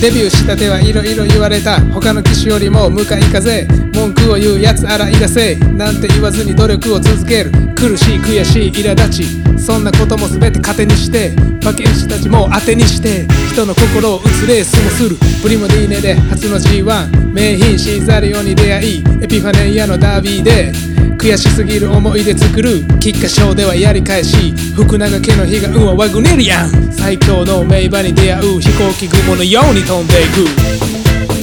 [0.00, 3.87] デビューしたてはいろいろ言われた他の機種よりも向かい風。
[3.98, 7.50] 文句を言うやつ洗い出せなんて言わずに努力を続ける。
[7.74, 9.58] 苦しい悔しい苛立ち。
[9.60, 11.34] そんなことも全て糧にして。
[11.62, 13.26] 馬券師たちも当てにして。
[13.52, 15.16] 人の心を打つレースもする。
[15.42, 19.04] プリモディーネで初の G1 名品シーザリオに出会い。
[19.20, 20.72] エピファネイアのダービーで。
[21.18, 22.84] 悔しすぎる思い出作る。
[23.00, 24.54] 菊花賞ではやり返し。
[24.76, 28.60] 福永家の悲願はワグネリアン最強の名馬に出会う。
[28.60, 30.97] 飛行機雲のように飛んでいく。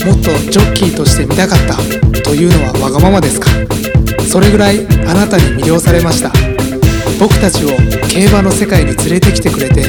[0.06, 1.76] もっとジョッキーとして見たかった
[2.22, 3.50] というのはわがままですか？
[4.30, 6.32] それぐらいあなたに魅了されました。
[7.20, 7.70] 僕たちを
[8.10, 9.86] 競馬の世界に連れてきてくれて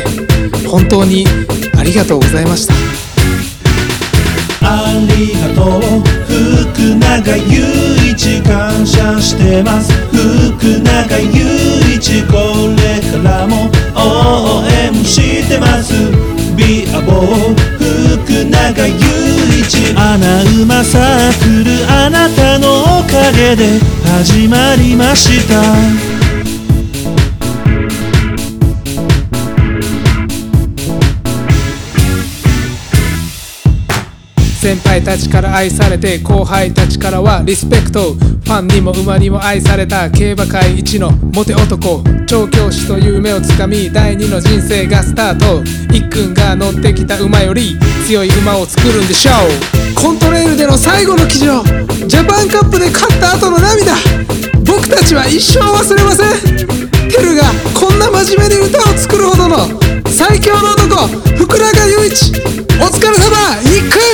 [0.67, 1.27] 本当に
[1.77, 2.75] ありがとうございました。
[4.63, 5.83] ありがとう。
[6.27, 9.93] 福永祐一感謝してます。
[10.13, 12.35] 福永祐一こ
[12.75, 15.93] れからも応援してます。
[16.57, 17.55] ビアボー。
[18.25, 19.26] 福永祐一
[19.69, 26.16] 穴馬サークルあなたのおかげで始まりました。
[34.67, 38.15] 先輩たちから愛されて後輩たちからはリスペクト。
[38.15, 42.03] ファンにも馬にも愛された競馬界一のモテ男。
[42.27, 45.63] 調教師という夢をつかみ第二の人生がスタート。
[45.95, 47.79] 一君が乗ってきた馬より
[48.09, 50.03] 強い馬を作るんでしょう。
[50.03, 51.63] コントレールでの最後の騎乗
[52.09, 53.95] ジャパンカップで勝った後の涙。
[54.67, 57.09] 僕たちは一生忘れません。
[57.09, 59.59] テルがこんな真面目に歌を作るほどの
[60.11, 61.07] 最強の男
[61.37, 62.33] 福永祐一。
[62.79, 63.37] お疲れ様。
[63.63, 64.06] 一君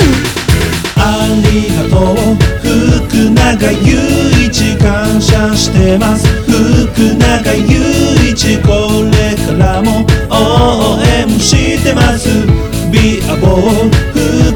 [5.97, 12.29] ます福永祐一これからも応援してます
[12.91, 13.89] ビアボー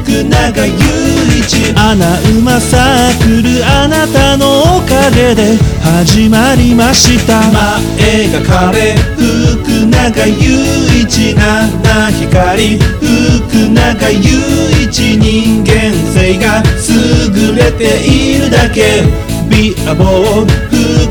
[0.04, 1.96] 福永祐一穴
[2.40, 19.37] 馬サークルあなたのおかげで始まりました前が壁福永祐一七光福永祐一人間性が優れているだけ。
[19.50, 20.46] ビアボー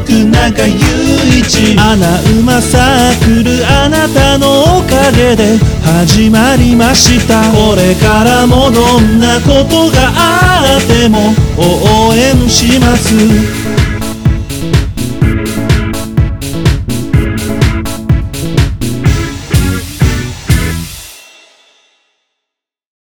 [0.04, 1.76] 福永祐一。
[1.78, 1.96] 穴
[2.40, 7.42] 馬サークルあなたのおかげで始まりました。
[7.52, 13.75] これからもどんなことがあっても応援します。